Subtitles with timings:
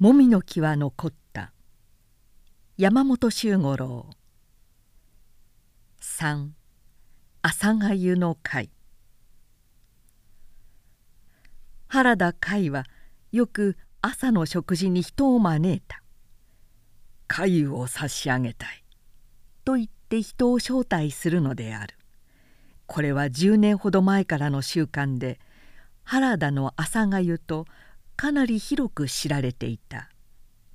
[0.00, 1.52] もみの木は残った。
[2.78, 4.06] 山本周五郎。
[6.00, 6.54] 三。
[7.42, 8.70] 朝がゆの会。
[11.88, 12.84] 原田海は
[13.30, 16.02] よく朝の食事に人を招いた
[17.28, 18.82] 「粥を差し上げたい」
[19.66, 21.94] と言って人を招待するのである。
[22.86, 25.38] これは10年ほど前からの習慣で
[26.04, 27.66] 原田の朝がゆと
[28.20, 30.10] かなり広く知られていた。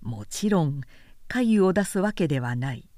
[0.02, 0.82] もちろん
[1.28, 2.90] 粥を出すわけではない。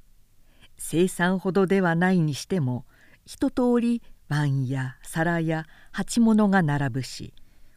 [0.77, 2.85] 生産ほどではないにしても
[3.25, 7.33] 一通り碗や皿や鉢物が並ぶし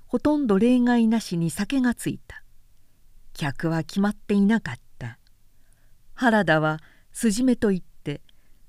[0.07, 2.45] ほとんど例外なしに酒がついた。
[3.33, 5.19] 客は決まっていなかった。
[6.15, 6.79] 原田は
[7.11, 8.21] 筋目といって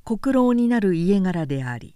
[0.04, 1.96] 国老になる家柄であり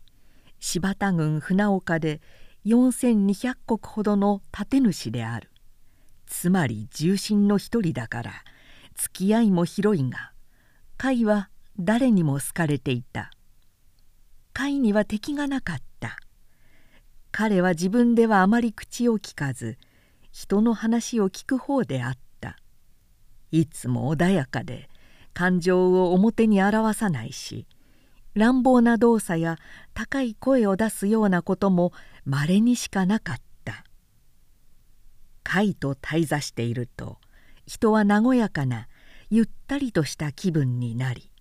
[0.59, 2.21] 柴田郡船岡で
[2.63, 5.49] 4,200石ほどの建主である。
[6.25, 8.31] つまり重臣の一人だから
[8.95, 10.31] 付き合いも広いが
[11.01, 13.31] 甲斐は誰にも好かれていた。
[14.55, 16.17] 甲斐には敵がなかった。
[17.31, 19.77] 彼は自分ではあまり口をきかず
[20.31, 22.55] 人の話を聞く方であった。
[23.51, 24.89] いつも穏やかで
[25.33, 27.67] 感情を表に表さないし
[28.33, 29.57] 乱暴な動作や
[29.93, 31.93] 高い声を出すようなことも
[32.25, 33.54] まれにしかなかった。
[35.45, 37.19] 貝と滞座していると
[37.65, 38.89] 人は和やかな
[39.29, 41.31] ゆったりとした気分になり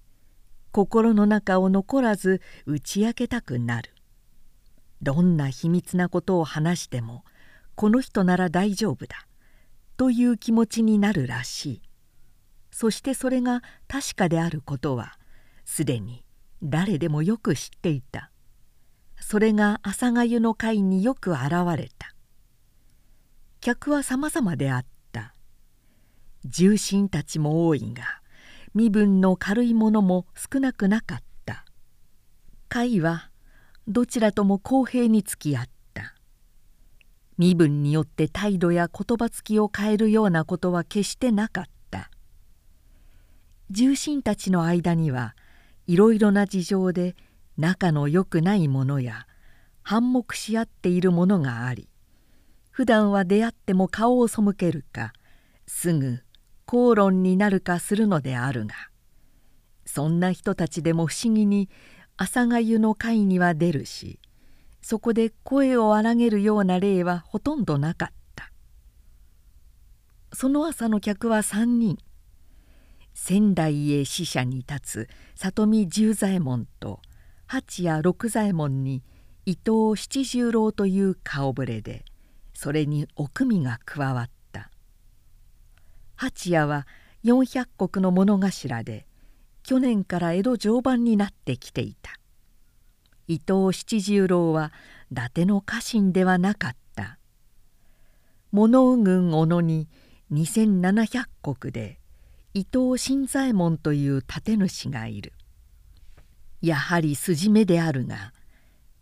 [0.71, 3.95] 心の中を残らず打ち明けたくなる。
[5.03, 7.25] どんな秘密なことを話しても
[7.77, 9.27] この人なら大丈夫だ
[9.97, 11.83] という気持ちになるらしい。
[12.71, 15.17] そしてそれが確かであることは
[15.65, 16.25] すでに
[16.63, 18.31] 誰でもよく知っていた。
[19.21, 22.14] それが朝がゆの会によく現れた。
[23.65, 25.33] 客は様々であった。
[26.45, 28.21] 重臣たちも多いが
[28.75, 31.65] 身分の軽いものも少なくなかった。
[32.69, 33.31] 会は
[33.89, 36.15] どちらとも公平に付き合った。
[37.39, 42.11] 身分によって態度や言葉つきを変えるようなことは決してなかった。
[43.71, 45.35] 重臣たちの間には
[45.87, 47.17] いろいろな事情で
[47.57, 49.27] 仲の良くないものや
[49.83, 51.89] 反目し合っているものがあり
[52.75, 55.13] 普段は出会っても顔を背けるか
[55.65, 56.25] すぐ
[56.67, 58.75] 口論になるかするのであるが
[59.87, 61.71] そんな人たちでも不思議に
[62.17, 64.19] 朝がゆの会には出るし
[64.83, 68.51] そこで声を荒げるような例はほとんどなかった。
[70.33, 71.99] その朝の客は3人。
[73.15, 77.01] 仙台へ使者に立つ里見十左衛門と
[77.47, 79.05] 八谷六左衛門に
[79.47, 82.05] 伊藤七十郎という顔ぶれで
[82.55, 84.71] それにお組が加わった。
[86.17, 86.87] 八谷は
[87.25, 89.07] 400石の物頭で
[89.63, 92.13] 去年から江戸常磐になってきていた。
[93.27, 94.73] 伊藤七十郎は
[95.11, 97.19] 伊達の家臣ではなかった。
[98.53, 99.89] 物宇郡小野に
[100.33, 101.27] 2,700
[101.67, 101.99] 石で
[102.53, 105.33] 伊藤新左衛門という建主がいる。
[106.63, 108.33] やはり筋目であるが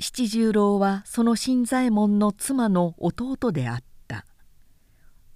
[0.03, 4.27] 七十郎はその新左衛門の妻の弟であった。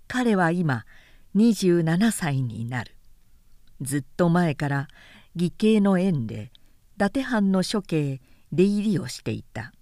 [0.08, 0.84] 彼は今
[1.36, 2.92] 27歳になる。
[3.80, 4.88] ずっと前から
[5.36, 6.50] 義兄の縁で
[6.96, 9.72] 伊達藩の処刑出入りをしていた。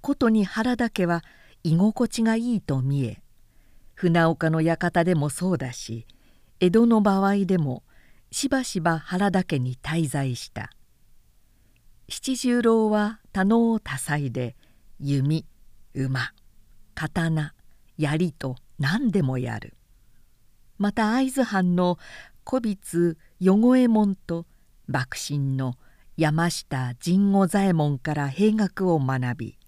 [0.00, 1.22] ことに原田家は
[1.62, 3.22] 居心地がいいと見え
[3.94, 6.06] 船岡の館でもそうだし
[6.60, 7.82] 江戸の場合でも
[8.30, 10.70] しばしば原田家に滞在した。
[12.08, 14.54] 七十郎は多能多彩で
[15.00, 15.44] 弓
[15.92, 16.32] 馬
[16.94, 17.52] 刀
[17.98, 19.74] 槍と何でもやる。
[20.78, 21.98] また会津藩の
[22.48, 24.46] 古筆与五右衛門と
[24.86, 25.74] 幕臣の
[26.16, 29.58] 山下神護左衛門から兵学を学び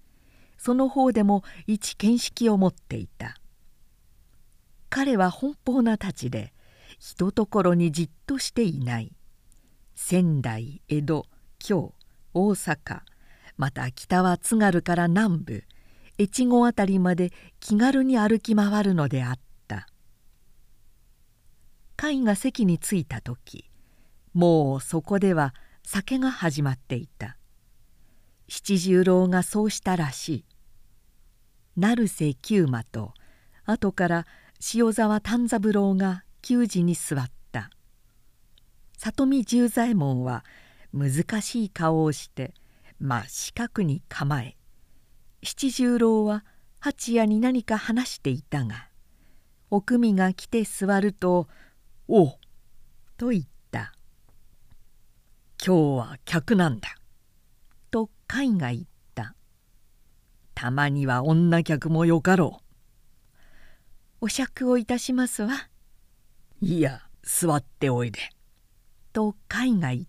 [0.57, 3.35] その方でも一見識を持っていた。
[4.89, 6.53] 彼は奔放な太刀で
[6.99, 9.11] ひとところにじっとしていない。
[9.95, 11.25] 仙台江戸
[11.59, 11.93] 京
[12.33, 13.01] 大阪
[13.57, 15.63] また北は津軽から南部
[16.19, 19.87] 越後辺りまで気軽に歩き回るのであった。
[21.95, 23.69] 会が席に着いた時
[24.33, 25.53] もうそこでは
[25.83, 27.37] 酒が始まっていた。
[28.47, 30.45] 七十郎がそうしたらしい。
[31.77, 33.13] 成瀬久馬と
[33.65, 34.25] 後から
[34.73, 37.69] 塩沢丹三郎が給仕に座った。
[38.97, 40.43] 里見十左衛門は
[40.93, 42.53] 難しい顔をして
[42.99, 44.57] 真四角に構え
[45.43, 46.43] 七十郎は
[46.79, 48.89] 八谷に何か話していたが
[49.69, 51.47] おくみが来て座ると
[52.07, 52.37] 「おう」
[53.17, 53.93] と言った
[55.63, 56.95] 「今日は客なんだ」
[57.91, 58.83] と貝が言っ
[59.13, 59.35] た
[60.55, 62.65] 「たまには女客もよかろう」
[64.25, 65.69] 「お酌をいたしますわ」
[66.61, 68.19] 「いや座っておいで」
[69.13, 70.08] と貝が言った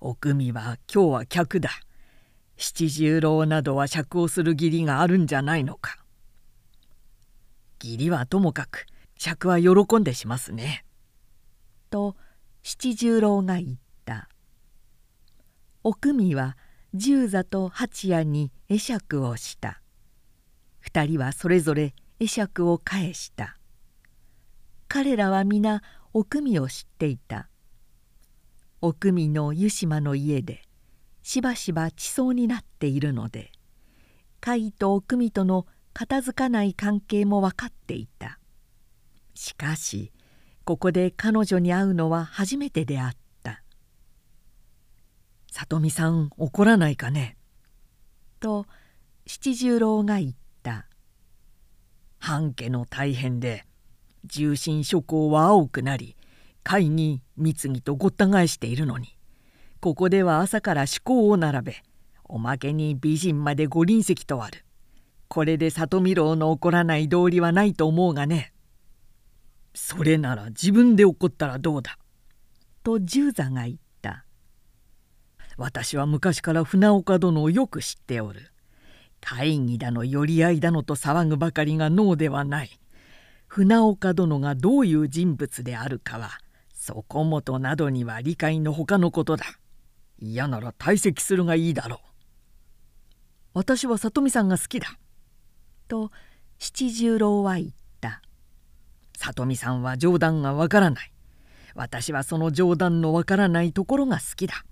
[0.00, 1.70] おくみは今日は客だ」
[2.56, 5.98] 七十郎などは酌をする義理があるんじゃないのか。
[7.82, 8.86] 義理はともかく
[9.18, 10.84] 酌は喜んでしますね。
[11.90, 12.16] と
[12.62, 14.28] 七十郎が言った。
[15.82, 16.56] おくみは
[16.94, 19.82] 十座と八夜に会釈をした。
[20.80, 23.58] 二人はそれぞれ会釈を返した。
[24.88, 25.82] 彼らは皆
[26.14, 27.49] おくみを知っていた。
[28.82, 30.62] おくみの湯島の家で
[31.22, 33.52] しばしば地層になっているので
[34.40, 38.38] 貝と奥美との片づかない関係も分かっていた。
[39.34, 40.12] しかし
[40.64, 43.62] ここで彼女に会うのは初めてであった
[45.50, 47.36] 「里美さん怒らないかね?」
[48.40, 48.66] と
[49.26, 50.86] 七十郎が言った
[52.18, 53.66] 「半家の大変で
[54.24, 56.16] 重心諸行は青くなり
[56.70, 59.16] 貝に貢ぎとごった返しているのに。
[59.80, 61.82] ここでは朝から趣向を並べ
[62.22, 64.64] おまけに美人までご臨席とある。
[65.26, 68.52] これで里見郎の怒らない道理はないと思うがね。
[69.74, 71.98] それなら自分で怒ったらどうだ？
[72.84, 74.24] と十座が言った。
[75.56, 78.52] 私は昔から船岡殿をよく知っておる。
[79.20, 82.78] 会議だの寄り合いだのと騒ぐばかりが脳ではない。
[83.48, 86.38] 船岡殿がどういう人物であるかは
[86.90, 89.44] そこもとなどには理解のほかのことだ
[90.18, 91.98] 嫌なら退席するがいいだろう。
[93.54, 94.98] 私は里美さんが好きだ。
[95.86, 96.10] と
[96.58, 97.68] 七十郎は言っ
[98.00, 98.22] た。
[99.16, 101.12] 里美さんは冗談がわからない。
[101.76, 104.64] 私はその冗談のわからないところが好きだ。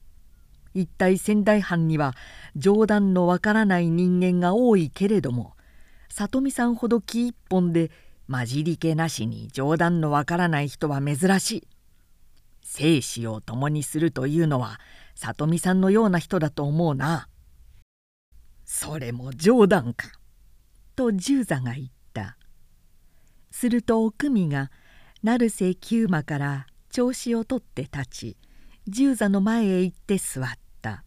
[0.74, 2.14] 一体仙台藩には
[2.56, 5.54] 冗談のわからない人間が多いけれども
[6.08, 7.92] 里美さんほど気一本で
[8.28, 11.77] 混じり気なしに冗談のわからない人は珍しい。
[12.70, 14.78] 生死を共にするというのは
[15.14, 17.26] 里美さんのような人だと思うな。
[18.66, 20.08] それも冗談か。
[20.94, 22.36] と十座が言った。
[23.50, 24.70] するとおくみが
[25.22, 28.36] 成瀬九馬から調子を取って立ち
[28.86, 31.04] 十座の前へ行って座った。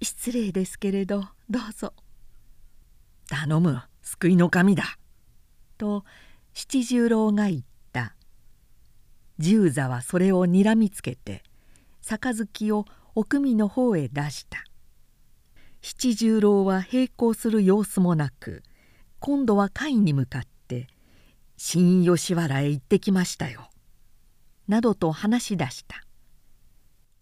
[0.00, 1.92] 失礼ですけれどどうぞ。
[3.28, 4.84] 頼む救いの神だ。
[5.78, 6.04] と
[6.54, 7.69] 七十郎が言った。
[9.40, 11.42] 十座はそれをにらみつけて
[12.02, 12.84] 杯を
[13.14, 14.62] 奥見の方へ出した。
[15.80, 18.62] 七十郎は並行する様子もなく
[19.18, 20.88] 今度は甲斐に向かって
[21.56, 23.70] 「新吉原へ行ってきましたよ」
[24.68, 26.04] などと話し出した。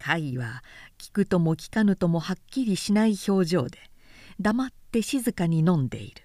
[0.05, 0.65] 甲斐は
[0.99, 3.79] 聞くとも聞かぬともはっきりしない表情で
[4.41, 6.25] 黙って静かに飲んでいる。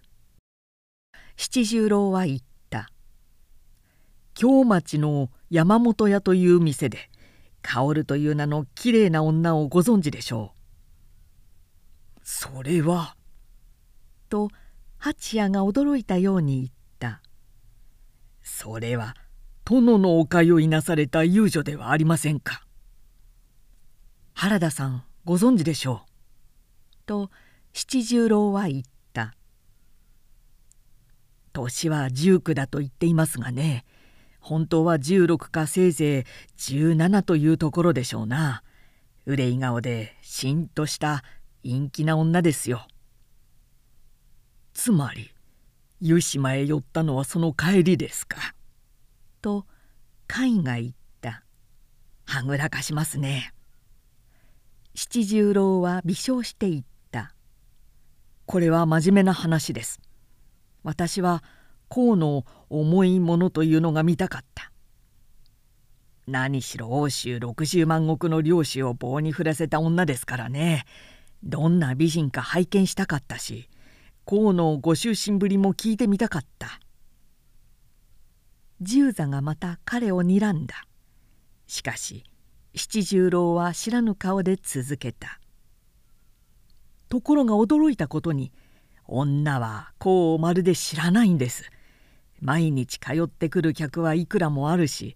[1.37, 2.45] 七十郎は言った
[4.33, 7.09] 「京町の山本屋という店で
[7.61, 12.19] 薫という名のきれいな女をご存知でしょう。
[12.23, 13.15] それは。
[14.29, 14.49] と
[14.97, 16.69] 八谷が驚いたように言っ
[16.99, 17.21] た。
[18.41, 19.15] それは
[19.65, 22.65] 殿のお通いなされた遊女ではありませんか。
[24.33, 26.09] 原田さんご存知でしょう。
[27.05, 27.29] と
[27.71, 29.35] 七十郎は言った。
[31.53, 33.85] 年は十九だと言っていますがね
[34.43, 36.25] 本当は16かせいぜ
[36.57, 38.61] い17というところでしょうな。
[39.25, 41.23] 憂い顔でしんとした
[41.63, 42.85] 陰気な女ですよ。
[44.73, 45.31] つまり
[46.01, 48.53] 湯島へ寄ったのはその帰りですか。
[49.41, 49.65] と
[50.27, 51.45] 海が言った。
[52.25, 53.53] はぐらかしますね。
[54.93, 57.33] 七十郎は微笑して言った。
[58.45, 60.01] これは真面目な話です。
[60.83, 61.45] 私は
[61.87, 62.45] 河の
[62.79, 64.71] 重いものというのが見たかった。
[66.25, 70.85] 何しろ欧州60万石の領主を棒に振らせた女ですからね。
[71.43, 73.69] どんな美人か拝見したかったし
[74.25, 76.79] 河のご就寝ぶりも聞いてみたかった。
[78.81, 80.85] 十座がまた彼を睨んだ。
[81.67, 82.23] しかし
[82.73, 85.39] 七十郎は知らぬ顔で続けた。
[87.09, 88.51] ところが驚いたことに
[89.05, 91.69] 女はこうまるで知らないんです。
[92.43, 95.15] 毎日通ってくる客はいくらもあるし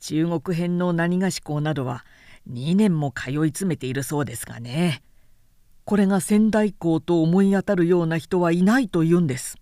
[0.00, 2.04] 中国編の何がし港などは
[2.50, 5.02] 2年も通い詰めているそうですがね
[5.86, 9.56] これが仙台港と思い当たるような人はいないと言うんです。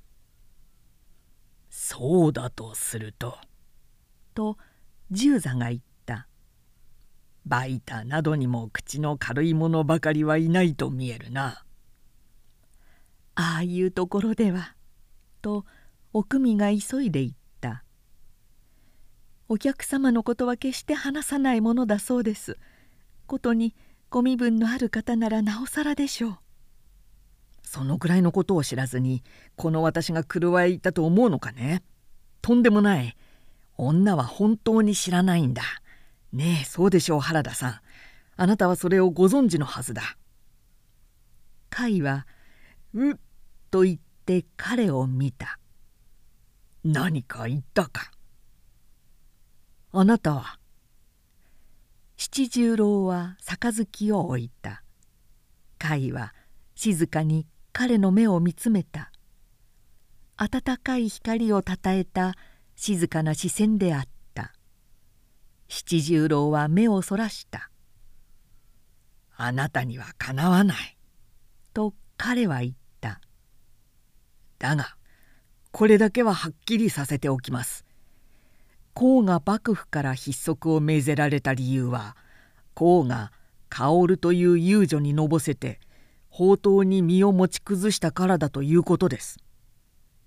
[1.70, 3.38] そうだとすると」
[4.34, 4.58] と
[5.12, 6.26] 十座が言った
[7.46, 11.62] 「バイタなどにも口の軽い者ばかりはいないと見えるな」。
[13.36, 14.74] ああいうところでは
[15.42, 15.64] と
[16.18, 17.84] おくみが急いで言った。
[19.50, 22.56] お客様のことは決して話さないものだそうです。
[23.26, 23.74] ことに
[24.08, 26.38] ご身分のある方ならなおさらでしょう。
[27.62, 29.24] そのくらいのことを知らずに
[29.56, 31.82] この私が狂えいたと思うのかね。
[32.40, 33.14] とんでもない。
[33.76, 35.64] 女は本当に知らないんだ。
[36.32, 37.80] ねえそうでしょう原田さん。
[38.36, 40.16] あなたはそれをご存知のはずだ。
[41.70, 42.26] 甲は
[42.94, 43.16] 「うっ」
[43.70, 45.58] と言って彼を見た。
[46.86, 48.12] 何か言ったか。
[49.92, 50.58] あなたは
[52.16, 54.84] 七十郎は杯を置いた。
[55.80, 56.32] 甲斐は
[56.76, 59.10] 静かに彼の目を見つめた。
[60.36, 62.34] 温かい光をたたえた
[62.76, 64.52] 静かな視線であった。
[65.68, 67.70] 七十郎は目をそらした
[69.36, 70.96] 「あなたにはかなわない」
[71.74, 73.20] と彼は言った
[74.60, 74.95] 「だが
[75.76, 77.84] これだけははっきりさせておきます」
[78.94, 82.16] 孔が幕府から筆足を命ぜられた理由は
[82.72, 83.30] 孔が
[83.68, 85.78] 薫という遊女にのぼせて
[86.30, 89.38] 宝刀に身を持ち崩したからだということです。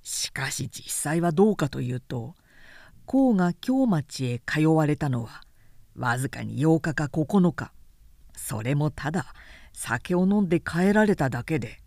[0.03, 2.35] しかし実際はどうかというと
[3.07, 5.41] 孔が京町へ通われたのは
[5.95, 7.73] わずかに8日か9日
[8.35, 9.33] それもただ
[9.73, 11.81] 酒を飲んで帰られただけで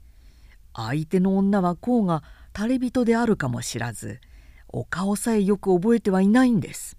[0.75, 2.25] 相手の女は孔が
[2.55, 4.21] 垂れ人であるかも知らず
[4.69, 6.97] お顔さえよく覚えてはいないんです。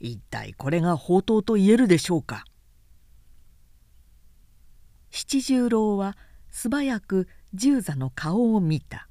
[0.00, 2.44] 一体これが宝刀と言えるでしょうか？
[5.10, 6.16] 七十郎は
[6.50, 9.08] 素早く十座の顔を見た。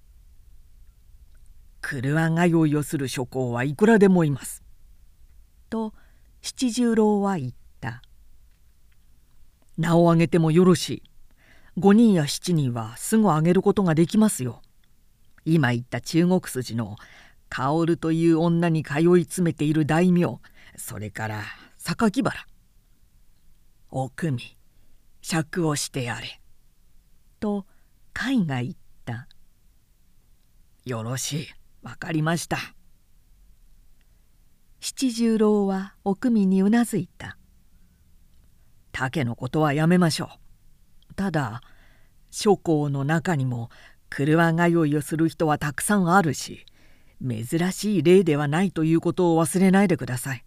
[1.81, 4.63] 車が用意をする諸行はいくらでもいます」
[5.69, 5.93] と
[6.41, 8.01] 七十郎は言った
[9.77, 11.03] 「名を挙げてもよろしい。
[11.77, 14.61] 5人や7人はすぐ挙げることができますよ」
[15.49, 16.95] 今言った中国筋の
[17.49, 20.39] 薫という女に通い詰めている大名
[20.77, 21.43] それから
[21.77, 22.45] 榊原。
[23.91, 24.57] おくみ
[25.21, 26.41] 酌をしてやれ」
[27.39, 27.65] と
[28.13, 28.75] 甲斐が言っ
[29.05, 29.27] た
[30.85, 31.47] 「よろしい
[31.81, 32.57] わかりました」
[34.79, 37.37] 七十郎はおくみにうなずいた
[38.91, 40.29] 「竹のことはやめましょ
[41.09, 41.61] う」ただ
[42.29, 43.69] 諸侯の中にも
[44.09, 46.65] 車通いをする人はたくさんあるし
[47.21, 50.45] 珍しい例ではないということを忘れないでください。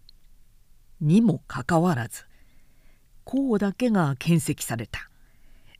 [1.01, 2.25] にもかかわらず
[3.23, 5.09] 孔だけが検責された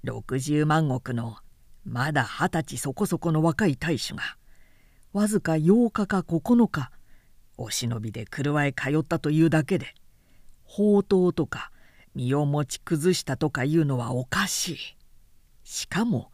[0.04, 1.38] 60万石の
[1.86, 4.22] まだ二十歳そこそこの若い大使が
[5.13, 6.92] わずか8日か9日
[7.58, 9.94] お忍びで車へ通ったというだけで
[10.68, 11.72] 宝刀とか
[12.16, 14.78] 身を持ち崩したとかいうのはおかしい。
[15.63, 16.32] しかも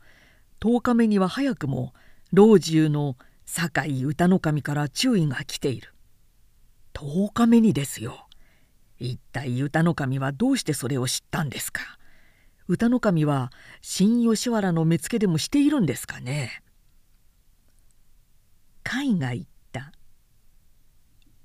[0.59, 1.93] 10日目には早くも
[2.33, 5.93] 老中の酒井歌守から注意が来ている。
[6.93, 8.27] 10日目にですよ。
[8.99, 11.81] 一体歌守はどうしてそれを知ったんですか？
[12.67, 13.51] 歌守は
[13.81, 16.61] 新吉原の目付でもしているんですかね？
[18.83, 19.93] 甲が言った。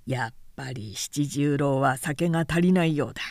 [0.07, 3.23] やっぱり七十郎は酒が足りないようだ。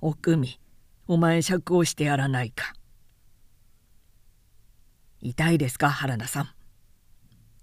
[0.00, 0.60] おくみ
[1.08, 2.72] お前酌をしてやらないか。
[5.28, 6.48] 痛いですか原田さん？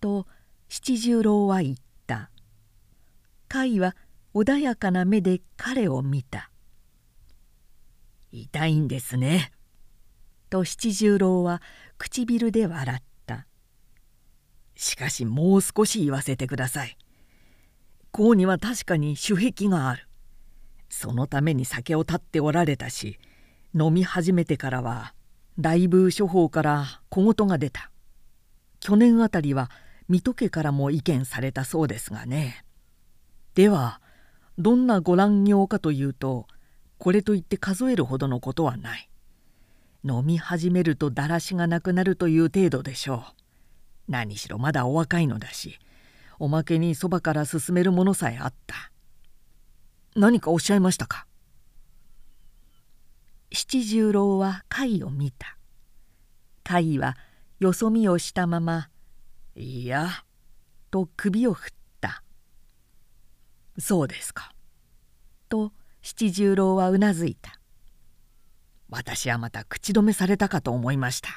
[0.01, 0.27] と
[0.67, 2.29] 七十郎は言った。
[3.49, 3.95] 甲斐は
[4.33, 6.51] 穏やかな目で彼を見た
[8.33, 9.53] 「痛いんですね」
[10.49, 11.61] と七十郎は
[11.97, 13.47] 唇で笑った
[14.75, 16.97] 「しかしもう少し言わせてください」
[18.11, 20.09] 「甲には確かに守壁がある」
[20.89, 23.19] そのために酒を断っておられたし
[23.73, 25.13] 飲み始めてからは
[25.59, 27.91] 大部処方から小言が出た。
[28.79, 29.69] 去年あたりは
[30.09, 32.65] 水戸家からも意見されたそうですがね。
[33.55, 34.01] では
[34.57, 36.47] どんなご乱行かというと
[36.97, 39.09] これといって数えるほどのことはない。
[40.03, 44.11] 飲み始めるとだらしがなくなるという程度でしょう。
[44.11, 45.79] 何しろまだお若いのだし
[46.39, 48.91] おまけにそばから進めるものさえあった。
[50.15, 51.25] 何かおっしゃいましたか？
[53.55, 55.59] 七十郎は貝を見た。
[56.63, 57.15] 貝は
[57.59, 58.89] よそ見をしたまま
[59.55, 60.09] 「いや」
[60.89, 62.23] と首を振った
[63.77, 64.55] 「そうですか」
[65.49, 67.59] と七十郎はうなずいた。
[68.89, 71.29] 私はまた口止めされたかと思いました。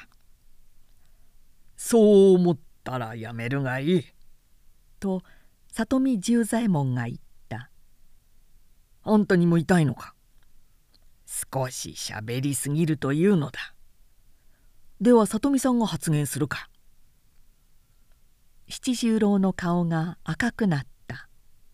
[1.75, 4.05] そう思ったらやめるがいい。
[4.99, 5.21] と
[5.71, 7.69] 里見十左衛門が言った
[9.05, 10.15] 「あんたにも痛いのか？
[11.27, 13.59] 少ししゃべりすぎるというのだ。
[15.01, 16.69] では里見さんが発言するか。
[18.69, 21.29] 七十郎の顔が赤くなった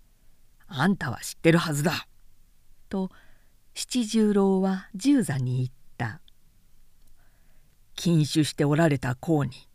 [0.67, 2.07] 「あんたは知ってるはずだ」
[2.89, 3.09] と
[3.73, 6.21] 七十郎は十座に言った
[7.95, 9.67] 「禁酒しておられた公に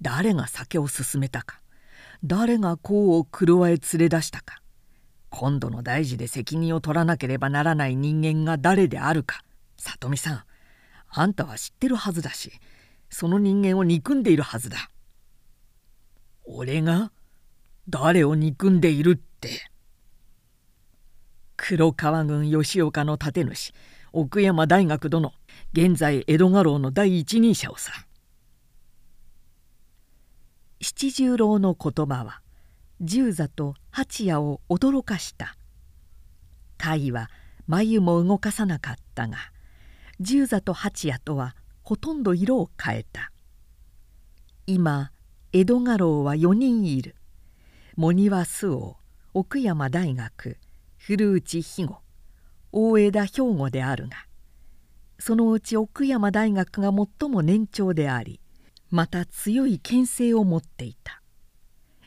[0.00, 1.60] 誰が酒を勧めたか
[2.22, 4.59] 誰が公を狂え連れ出したか
[5.30, 9.42] 今度の大事で責任を取らなければならない人間が誰であるか。
[9.76, 10.44] 里見さん
[11.08, 12.52] あんたは知ってるはずだし
[13.08, 14.90] その人間を憎んでいるはずだ。
[16.44, 17.12] 俺が
[17.88, 19.70] 誰を憎んでいるって。
[21.56, 23.72] 黒川郡吉岡の立主
[24.12, 25.32] 奥山大学殿
[25.72, 27.92] 現在江戸家老の第一人者をさ。
[30.80, 32.40] 七十郎の言葉は
[33.02, 35.56] 十座と八谷を驚かした。
[36.78, 37.30] 甲斐は
[37.66, 39.38] 眉も動かさなかったが
[40.20, 43.32] 十座と八谷とはほとんど色を変えた。
[44.66, 45.12] 今
[45.52, 47.16] 江戸家老は4人いる。
[47.96, 48.96] 茂庭周王
[49.32, 50.58] 奥山大学
[50.98, 52.00] 古内肥後
[52.72, 54.26] 大枝兵庫であるが
[55.18, 58.40] そのうち奥山大学が最も年長であり
[58.90, 61.19] また強い牽制を持っていた。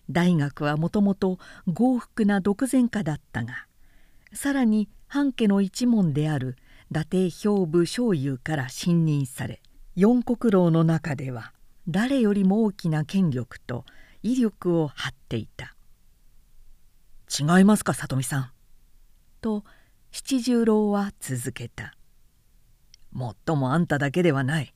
[0.09, 3.67] 大学はもともと豪福な独善家だったが
[4.33, 6.57] さらに半家の一門である
[6.91, 9.61] 伊達兵部醤油から信任され
[9.95, 11.53] 四国楼の中では
[11.87, 13.85] 誰よりも大きな権力と
[14.21, 15.75] 威力を張っていた
[17.29, 18.51] 「違いますか里見さん」
[19.41, 19.63] と
[20.11, 21.95] 七十郎は続けた
[23.11, 24.73] 「もっともあんただけではない。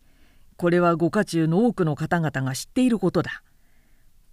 [0.57, 3.43] これはご家中の多くの方々が知っていることだ。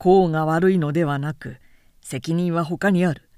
[0.01, 1.57] 功が悪いのではなく
[2.01, 3.29] 責任は他にある。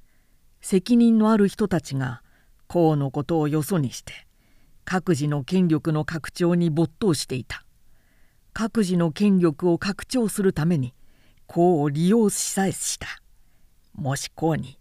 [0.60, 2.22] 責任のある人たちが
[2.68, 4.12] 功のことをよそにして
[4.84, 7.64] 各自の権力の拡張に没頭していた。
[8.52, 10.94] 各自の権力を拡張するために
[11.48, 13.06] 功を利用しさえした。
[13.94, 14.78] もし功に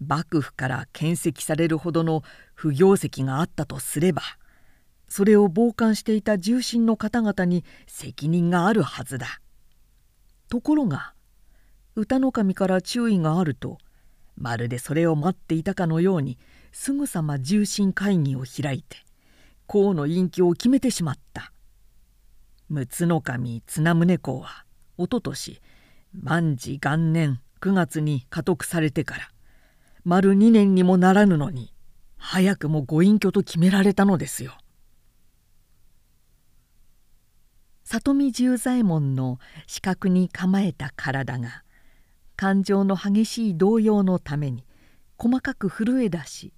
[0.00, 2.22] 幕府から検責されるほどの
[2.54, 4.22] 不業績があったとすれば
[5.08, 9.40] それを傍観していた重臣の方々に責任があるはずだ。
[10.48, 11.14] ところが
[11.98, 13.78] 歌の神から注意があると
[14.36, 16.38] まるでそれを待っていたかのように
[16.70, 18.98] すぐさま重臣会議を開いて
[19.66, 21.52] 公の隠居を決めてしまった。
[22.70, 24.64] 陸奥の神綱宗公は
[24.96, 25.60] おととし
[26.12, 29.28] 万事元年9月に家督されてから
[30.04, 31.74] 丸2年にもならぬのに
[32.16, 34.56] 早くもご隠居と決められたのですよ。
[37.82, 41.64] 里見十左衛門の四角に構えた体が
[42.38, 44.64] 感情の激しい動揺のために
[45.18, 46.52] 細かく震え出し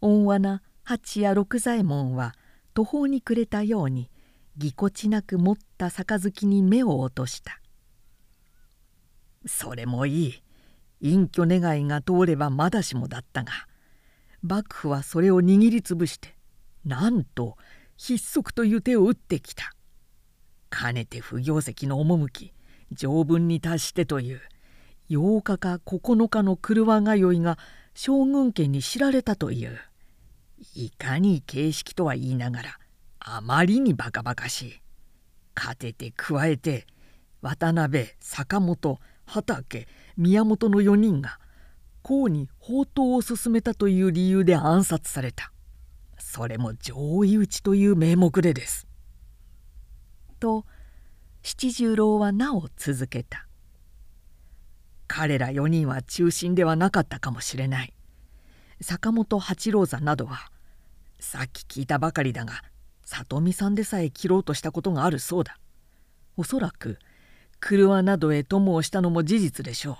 [0.00, 2.36] 温和な八や六左衛門は
[2.72, 4.12] 途方に暮れたように
[4.56, 7.60] ぎこちなく持った杯に目を落とした
[9.44, 10.42] 「それもいい。
[11.00, 13.52] 隠居願いが通ればまだしもだったが
[14.42, 16.36] 幕府はそれを握りつぶして
[16.84, 17.56] なんと
[18.00, 19.72] 筆足という手を打ってきた。
[20.70, 22.52] かねて不行跡の趣
[22.92, 24.40] 条文に達してという。
[25.10, 27.58] 8日か9日の車通いが
[27.94, 29.78] 将軍家に知られたという。
[30.74, 32.78] いかに形式とは言いながら
[33.20, 34.82] あまりにバカバカしい。
[35.54, 36.86] 勝てて加えて
[37.42, 41.38] 渡辺坂本畠宮本の4人が
[42.02, 45.52] 公に宝刀を進めたという理由で暗殺された。
[46.18, 48.86] それも上位討ちという名目でです。
[50.38, 50.64] と
[51.42, 53.47] 七十郎はなお続けた。
[55.08, 57.92] 彼ら4人は中心ではなかったかもしれない。
[58.80, 60.52] 坂本八郎座などは
[61.18, 62.62] さっき聞いたばかりだが
[63.04, 65.58] 里見さんでさえ切ろうとしたことがあるそうだ。
[66.36, 66.98] おそらく
[67.58, 69.96] 車などへ友をしたのも事実でしょう。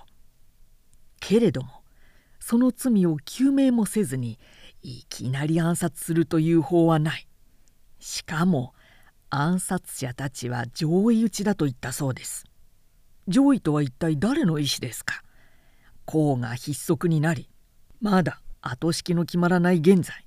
[1.18, 1.82] けれども
[2.38, 4.38] その罪を究明もせずに
[4.82, 7.26] いきなり暗殺するという法はない。
[7.98, 8.74] しかも
[9.30, 12.47] 暗殺者たちは上位討ちだと言ったそうです。
[13.28, 15.22] 上位とは一体誰の意思ですか？
[16.06, 17.50] 公が筆足になり
[18.00, 20.24] まだ後式の決まらない現在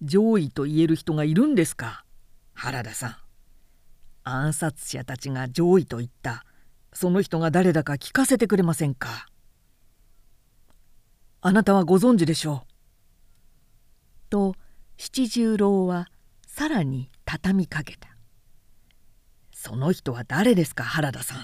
[0.00, 2.04] 上位と言える人がいるんですか？
[2.54, 3.16] 原田さん。
[4.22, 6.44] 暗殺者たちが上位と言った。
[6.92, 9.26] その人が誰だか聞かせてくれませんか？
[11.40, 14.30] あなたはご存知でしょう？
[14.30, 14.54] と
[14.96, 16.08] 七十郎は
[16.46, 18.08] さらに畳みかけた。
[19.52, 20.84] その人は誰ですか？
[20.84, 21.38] 原田さん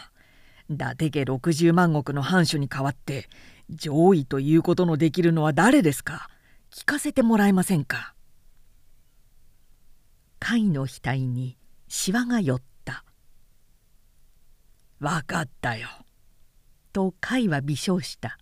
[0.73, 3.29] 伊達家60万石の藩主に代わって
[3.71, 6.29] 上位ということのできるのは誰ですか？
[6.71, 8.15] 聞かせてもらえませんか？
[10.39, 11.59] 貝の額に
[11.89, 13.05] しわが寄った
[14.99, 15.89] 「分かったよ」
[16.93, 18.39] と貝は微笑した。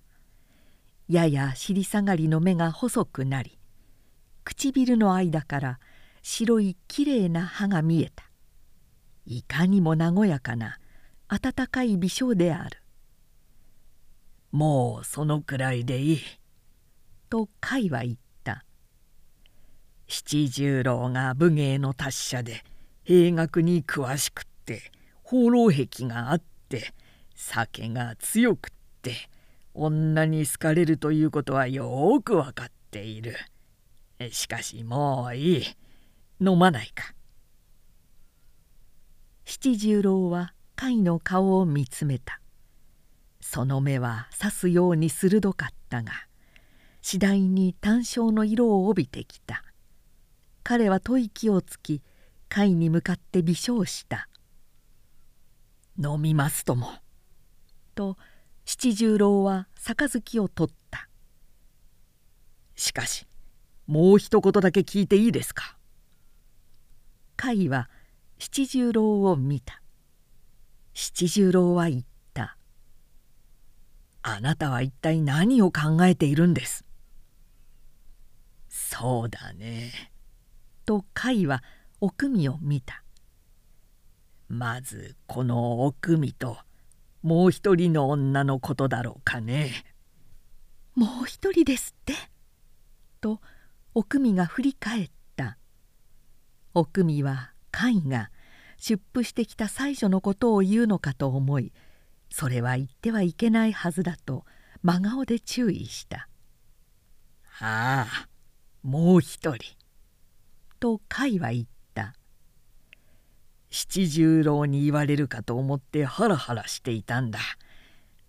[1.08, 3.58] やや尻下がりの目が細くなり
[4.44, 5.80] 唇の間から
[6.22, 8.24] 白いきれいな歯が見えた。
[9.26, 10.78] いかにも和やかな
[11.32, 12.82] 温かい微笑である
[14.50, 16.20] 「もうそのくらいでいい」
[17.30, 18.64] と甲は言った
[20.08, 22.64] 七十郎が武芸の達者で
[23.04, 24.90] 兵学に詳しくって
[25.22, 26.92] 放浪癖があって
[27.36, 29.14] 酒が強くって
[29.72, 33.36] 女に好かれるということはよく分かっている。
[34.32, 35.64] しかしもういい
[36.40, 37.14] 飲まないか。
[39.44, 42.40] 七十郎は甲斐の顔を見つめた。
[43.42, 46.12] その目は刺すように鋭かったが
[47.02, 49.62] 次第に単焦の色を帯びてきた。
[50.62, 52.00] 彼は吐息をつき
[52.48, 54.26] 甲斐に向かって微笑した
[56.02, 56.90] 「飲みますとも」
[57.94, 58.16] と
[58.64, 61.10] 七十郎は杯を取った。
[62.74, 63.26] しかし
[63.86, 65.76] もう一言だけ聞いていいですか。
[67.38, 67.90] 甲斐は
[68.38, 69.79] 七十郎を見た。
[71.02, 72.58] 七十郎は言った
[74.20, 76.84] 「あなたは一体何を考えているんです」
[78.68, 80.12] そうだね。
[80.84, 81.64] と甲斐は
[82.02, 83.02] おくみを見た。
[84.48, 86.58] まずこのおくみと
[87.22, 89.86] もう一人の女のことだろうかね。
[90.94, 92.14] もう一人ですって？
[93.22, 93.40] と
[93.94, 95.56] おくみが振り返った。
[96.74, 98.30] おくみは甲斐が
[98.80, 101.72] 出府してきた妻女のことを言うのかと思い
[102.30, 104.44] それは言ってはいけないはずだと
[104.82, 106.28] 真顔で注意した
[107.60, 108.28] 「ああ
[108.82, 109.76] もう一人」
[110.80, 112.14] と甲斐は言った。
[113.70, 117.38] 七十郎に言われるかと思ってハラハラしていたんだ。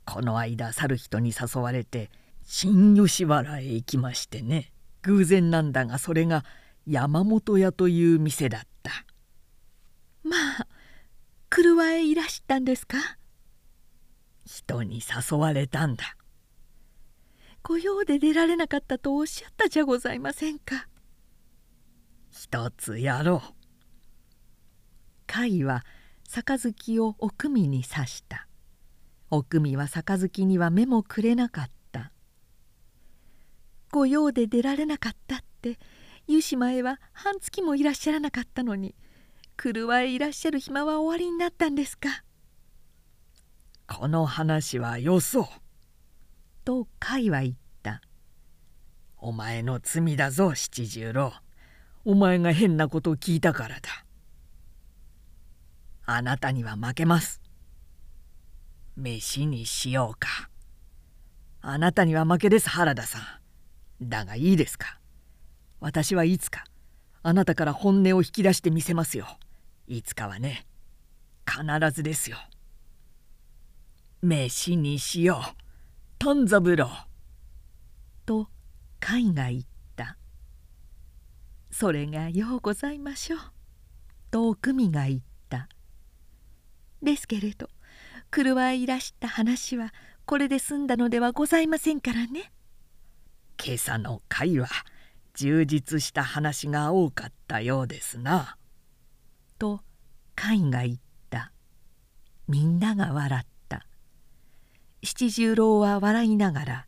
[0.06, 2.12] この間去る人に誘われて
[2.44, 4.72] 新吉原へ行きましてね。
[5.04, 6.46] 偶然なんだがそれが
[6.86, 8.62] 山本屋という店だっ
[11.54, 12.98] 車へいらしたんですか？
[14.46, 16.16] 人に誘われたんだ。
[17.62, 20.88] 御用で出られなかったとおっしゃったじゃございませんか。
[22.32, 23.50] 一つやろう。
[25.28, 25.84] 甲斐は
[26.30, 28.48] 杯をおくみに刺した。
[29.30, 32.14] おくみは杯には目もくれなかった。
[33.92, 35.78] 御用で出られなかったって
[36.30, 38.96] 湯島へは半月もいらっしゃらなかったのに
[39.62, 42.24] 車へいらっしゃる暇は終わりになったんですか？
[43.88, 45.46] この話はよそう。
[46.66, 48.02] と甲斐は言った
[49.22, 51.32] 「お前の罪だぞ七十郎。
[52.06, 54.04] お前が変なことを聞いたからだ。
[56.08, 57.40] あなたには負けます。
[58.96, 60.50] 飯にしようか。
[61.62, 63.20] あなたには負けです原田さ
[64.00, 64.10] ん。
[64.10, 65.00] だがいいですか？
[65.80, 66.64] 私はいつか
[67.22, 69.28] あなたから本音を引き出してみせますよ
[69.92, 70.66] いつかはね
[71.46, 72.38] 必ずですよ。
[74.22, 75.56] 飯にしよう。
[76.18, 76.88] ト三郎
[78.26, 78.46] と
[79.02, 79.64] 甲斐が言っ
[79.98, 80.16] た。
[81.72, 83.40] それがようございましょう。
[84.32, 85.68] とおくみが言った。
[87.04, 87.68] ですけれど
[88.30, 89.94] 車へいらした話は
[90.26, 92.54] これで済んだのではございませんからね。
[93.62, 94.70] 今朝の会は
[95.34, 98.56] 充実した話が多かったようですな。
[99.62, 99.78] と
[100.36, 100.98] 甲斐が言っ
[101.30, 101.52] た。
[102.48, 103.86] みんなが笑った。
[105.04, 106.88] 七十郎は笑いながら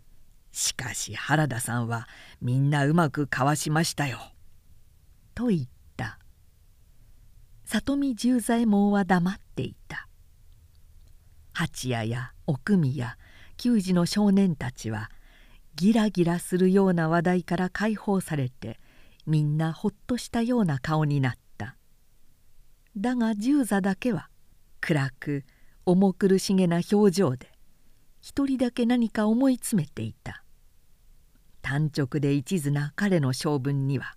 [0.50, 2.08] 「しかし原田さんは
[2.40, 4.20] みんなうまくかわしましたよ」
[5.36, 6.18] と言った。
[7.66, 10.08] 里見十左衛門は黙っていた。
[11.52, 13.18] 八谷や奥宮
[13.58, 15.10] 球児の少年たちは
[15.76, 18.80] ギラギラするような話題から解放されて
[19.26, 21.43] みんなほっとしたような顔になった。
[22.96, 24.28] だが十座だけは
[24.80, 25.44] 暗く
[25.84, 27.50] 重苦しげな表情で
[28.20, 30.42] 一人だけ何か思い詰めていた。
[31.60, 34.16] 単直で一途な彼の性分には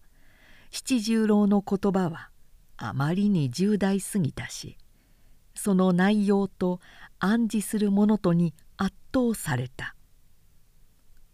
[0.70, 2.30] 七十郎の言葉は
[2.76, 4.78] あまりに重大すぎたし
[5.56, 6.82] その内容と
[7.20, 9.96] 暗示するものとに圧倒された。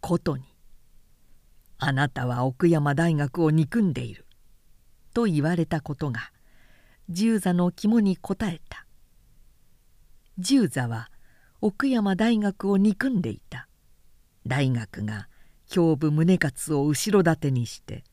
[0.02, 0.44] ことに
[1.80, 4.26] 「あなたは奥山大学を憎んでいる」
[5.14, 6.33] と言われたことが
[7.14, 8.88] 十座の肝に答えた。
[10.40, 11.12] 十座は
[11.62, 13.68] 奥山大学を憎んでいた。
[14.48, 15.30] 大学が
[15.74, 18.04] 胸部宗勝を後ろ盾にして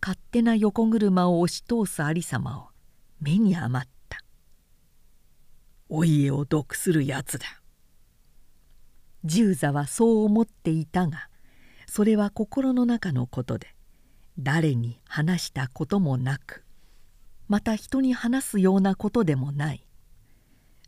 [0.00, 2.68] 勝手な横車を押し通すありさまを
[3.20, 4.24] 目に余った。
[5.90, 7.46] お家を毒するやつだ
[9.24, 11.28] 十座はそう思っていたが
[11.86, 13.74] それは心の中のことで
[14.38, 16.64] 誰に話したこともなく
[17.48, 19.84] また人に話すようなことでもない。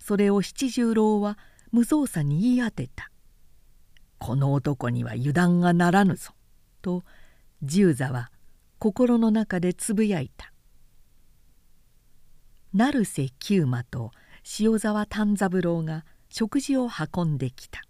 [0.00, 1.38] それを七十郎は
[1.72, 3.10] 無造作に言い当てた
[4.18, 6.32] 「この男には油断がならぬぞ」
[6.82, 7.04] と
[7.62, 8.32] 十座は
[8.78, 10.52] 心の中でつぶやいた。
[12.72, 14.12] 成瀬久馬と
[14.58, 17.82] 塩沢丹三郎が食事を運んできた。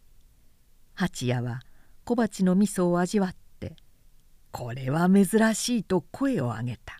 [0.95, 1.61] 八谷は
[2.05, 3.77] 小鉢の味噌を味わって
[4.51, 7.00] 「これは珍しい」と声を上げた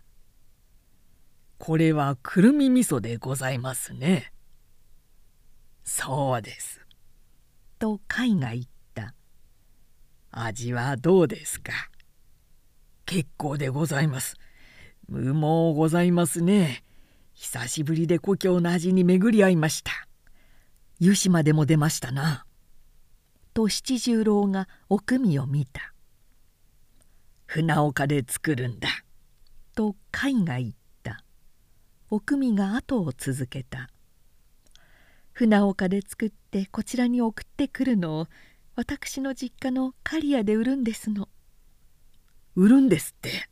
[1.61, 4.33] これはくるみ味噌でございますね」
[5.85, 6.81] 「そうです」
[7.77, 9.13] と貝が言った
[10.31, 11.71] 「味はどうですか?」
[13.05, 14.37] 「結構でございます」
[15.07, 16.83] 「無毛ございますね」
[17.35, 19.91] 久しぶりで故郷の味に巡り合いました。
[20.97, 22.47] 湯島でも出ましたな」
[23.53, 25.93] と七十郎がおみを見た
[27.45, 28.89] 「船岡で作るんだ」
[29.75, 30.80] と貝が言った。
[32.19, 33.89] たおみが後を続けた
[35.31, 38.27] 「船岡で作ってこちらに送ってくるのを
[38.75, 41.29] 私の実家の刈谷で売るんですの」
[42.55, 43.49] 「売るんですって」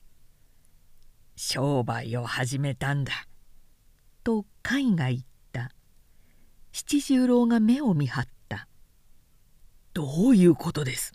[1.37, 3.13] 商売を始めたんだ。
[4.25, 5.21] と貝が言っ
[5.53, 5.71] た。
[6.73, 8.67] 七十郎が目を見張った
[9.95, 11.13] 「どういうことです？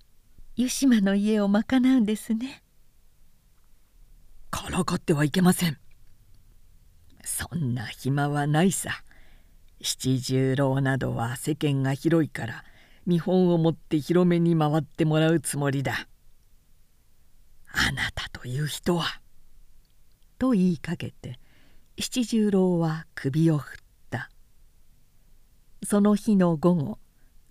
[0.57, 1.63] 湯島の家を賄
[1.97, 2.65] うんですね」
[4.51, 5.79] からかってはいけません
[7.25, 9.03] そんな暇はないさ。
[9.81, 12.65] 七十郎などは世間が広いから
[13.07, 16.09] 見本を持って広めに回ってもらうつもりだ。
[17.73, 19.21] あなたという人は」
[20.39, 21.39] と言いかけて
[21.99, 23.79] 七十郎は首を振っ
[24.11, 24.31] た。
[25.85, 26.99] その日の午後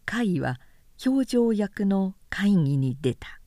[0.05, 0.59] 甲斐は
[1.05, 3.42] 表情役の会議に出た。